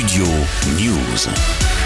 Studio 0.00 0.24
News. 0.78 1.79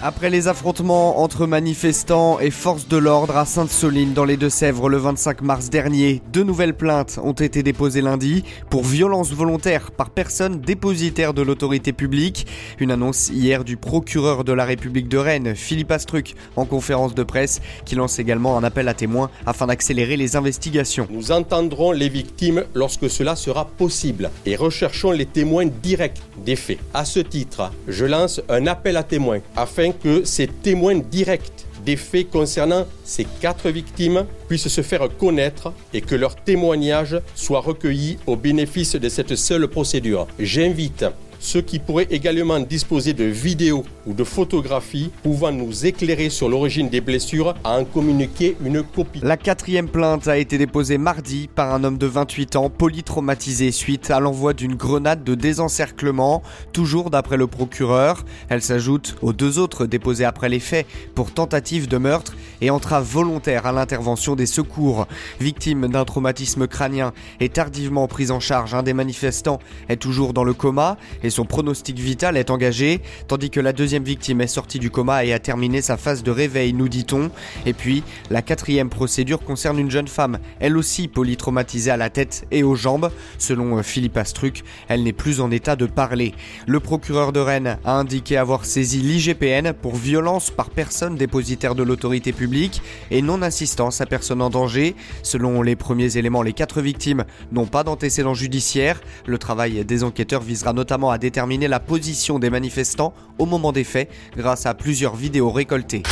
Après 0.00 0.30
les 0.30 0.46
affrontements 0.46 1.20
entre 1.20 1.48
manifestants 1.48 2.38
et 2.38 2.52
forces 2.52 2.86
de 2.86 2.96
l'ordre 2.96 3.36
à 3.36 3.44
Sainte-Soline 3.44 4.12
dans 4.12 4.24
les 4.24 4.36
Deux-Sèvres 4.36 4.88
le 4.88 4.96
25 4.96 5.42
mars 5.42 5.70
dernier, 5.70 6.22
deux 6.32 6.44
nouvelles 6.44 6.76
plaintes 6.76 7.18
ont 7.20 7.32
été 7.32 7.64
déposées 7.64 8.00
lundi 8.00 8.44
pour 8.70 8.84
violence 8.84 9.32
volontaire 9.32 9.90
par 9.90 10.10
personne 10.10 10.60
dépositaire 10.60 11.34
de 11.34 11.42
l'autorité 11.42 11.92
publique. 11.92 12.46
Une 12.78 12.92
annonce 12.92 13.30
hier 13.30 13.64
du 13.64 13.76
procureur 13.76 14.44
de 14.44 14.52
la 14.52 14.64
République 14.64 15.08
de 15.08 15.18
Rennes, 15.18 15.56
Philippe 15.56 15.90
Astruc, 15.90 16.36
en 16.54 16.64
conférence 16.64 17.16
de 17.16 17.24
presse, 17.24 17.60
qui 17.84 17.96
lance 17.96 18.20
également 18.20 18.56
un 18.56 18.62
appel 18.62 18.86
à 18.86 18.94
témoins 18.94 19.30
afin 19.46 19.66
d'accélérer 19.66 20.16
les 20.16 20.36
investigations. 20.36 21.08
Nous 21.10 21.32
entendrons 21.32 21.90
les 21.90 22.08
victimes 22.08 22.62
lorsque 22.72 23.10
cela 23.10 23.34
sera 23.34 23.64
possible 23.64 24.30
et 24.46 24.54
recherchons 24.54 25.10
les 25.10 25.26
témoins 25.26 25.66
directs 25.66 26.22
des 26.46 26.54
faits. 26.54 26.78
À 26.94 27.04
ce 27.04 27.18
titre, 27.18 27.72
je 27.88 28.04
lance 28.04 28.40
un 28.48 28.68
appel 28.68 28.96
à 28.96 29.02
témoins 29.02 29.40
afin 29.56 29.87
que 29.92 30.24
ces 30.24 30.46
témoins 30.46 30.98
directs 30.98 31.66
des 31.84 31.96
faits 31.96 32.30
concernant 32.30 32.86
ces 33.04 33.24
quatre 33.40 33.70
victimes 33.70 34.26
puissent 34.48 34.68
se 34.68 34.82
faire 34.82 35.08
connaître 35.16 35.72
et 35.94 36.00
que 36.00 36.14
leurs 36.14 36.36
témoignages 36.36 37.20
soient 37.34 37.60
recueillis 37.60 38.18
au 38.26 38.36
bénéfice 38.36 38.94
de 38.96 39.08
cette 39.08 39.36
seule 39.36 39.68
procédure. 39.68 40.26
J'invite 40.38 41.04
ceux 41.38 41.60
qui 41.60 41.78
pourraient 41.78 42.08
également 42.10 42.60
disposer 42.60 43.12
de 43.12 43.24
vidéos 43.24 43.84
ou 44.06 44.12
de 44.12 44.24
photographies 44.24 45.10
pouvant 45.22 45.52
nous 45.52 45.86
éclairer 45.86 46.30
sur 46.30 46.48
l'origine 46.48 46.88
des 46.88 47.00
blessures 47.00 47.54
à 47.64 47.78
en 47.78 47.84
communiquer 47.84 48.56
une 48.64 48.82
copie. 48.82 49.20
La 49.22 49.36
quatrième 49.36 49.88
plainte 49.88 50.28
a 50.28 50.38
été 50.38 50.58
déposée 50.58 50.98
mardi 50.98 51.48
par 51.54 51.74
un 51.74 51.84
homme 51.84 51.98
de 51.98 52.06
28 52.06 52.56
ans 52.56 52.70
polytraumatisé 52.70 53.70
suite 53.70 54.10
à 54.10 54.20
l'envoi 54.20 54.52
d'une 54.52 54.74
grenade 54.74 55.24
de 55.24 55.34
désencerclement, 55.34 56.42
toujours 56.72 57.10
d'après 57.10 57.36
le 57.36 57.46
procureur. 57.46 58.24
Elle 58.48 58.62
s'ajoute 58.62 59.16
aux 59.22 59.32
deux 59.32 59.58
autres 59.58 59.86
déposées 59.86 60.24
après 60.24 60.48
les 60.48 60.60
faits 60.60 60.86
pour 61.14 61.32
tentative 61.32 61.88
de 61.88 61.98
meurtre 61.98 62.34
et 62.60 62.70
entrave 62.70 63.04
volontaire 63.04 63.66
à 63.66 63.72
l'intervention 63.72 64.36
des 64.36 64.46
secours. 64.46 65.06
Victime 65.40 65.88
d'un 65.88 66.04
traumatisme 66.04 66.66
crânien 66.66 67.12
et 67.40 67.48
tardivement 67.48 68.08
prise 68.08 68.30
en 68.30 68.40
charge, 68.40 68.74
un 68.74 68.82
des 68.82 68.94
manifestants 68.94 69.60
est 69.88 69.96
toujours 69.96 70.32
dans 70.32 70.44
le 70.44 70.54
coma 70.54 70.96
son 71.30 71.44
pronostic 71.44 71.98
vital 71.98 72.36
est 72.36 72.50
engagé, 72.50 73.00
tandis 73.26 73.50
que 73.50 73.60
la 73.60 73.72
deuxième 73.72 74.04
victime 74.04 74.40
est 74.40 74.46
sortie 74.46 74.78
du 74.78 74.90
coma 74.90 75.24
et 75.24 75.32
a 75.32 75.38
terminé 75.38 75.82
sa 75.82 75.96
phase 75.96 76.22
de 76.22 76.30
réveil, 76.30 76.72
nous 76.72 76.88
dit-on. 76.88 77.30
Et 77.66 77.72
puis, 77.72 78.02
la 78.30 78.42
quatrième 78.42 78.88
procédure 78.88 79.40
concerne 79.40 79.78
une 79.78 79.90
jeune 79.90 80.08
femme, 80.08 80.38
elle 80.60 80.76
aussi 80.76 81.08
polytraumatisée 81.08 81.90
à 81.90 81.96
la 81.96 82.10
tête 82.10 82.46
et 82.50 82.62
aux 82.62 82.74
jambes. 82.74 83.10
Selon 83.38 83.82
Philippe 83.82 84.16
Astruc, 84.16 84.62
elle 84.88 85.02
n'est 85.02 85.12
plus 85.12 85.40
en 85.40 85.50
état 85.50 85.76
de 85.76 85.86
parler. 85.86 86.34
Le 86.66 86.80
procureur 86.80 87.32
de 87.32 87.40
Rennes 87.40 87.78
a 87.84 87.92
indiqué 87.92 88.36
avoir 88.36 88.64
saisi 88.64 89.00
l'IGPN 89.00 89.72
pour 89.72 89.96
violence 89.96 90.50
par 90.50 90.70
personne 90.70 91.16
dépositaire 91.16 91.74
de 91.74 91.82
l'autorité 91.82 92.32
publique 92.32 92.82
et 93.10 93.22
non-assistance 93.22 94.00
à 94.00 94.06
personne 94.06 94.42
en 94.42 94.50
danger. 94.50 94.94
Selon 95.22 95.62
les 95.62 95.76
premiers 95.76 96.16
éléments, 96.16 96.42
les 96.42 96.52
quatre 96.52 96.80
victimes 96.80 97.24
n'ont 97.52 97.66
pas 97.66 97.84
d'antécédents 97.84 98.34
judiciaires. 98.34 99.00
Le 99.26 99.38
travail 99.38 99.84
des 99.84 100.04
enquêteurs 100.04 100.42
visera 100.42 100.72
notamment 100.72 101.10
déterminer 101.18 101.68
la 101.68 101.80
position 101.80 102.38
des 102.38 102.50
manifestants 102.50 103.12
au 103.38 103.46
moment 103.46 103.72
des 103.72 103.84
faits 103.84 104.10
grâce 104.36 104.66
à 104.66 104.74
plusieurs 104.74 105.16
vidéos 105.16 105.50
récoltées. 105.50 106.02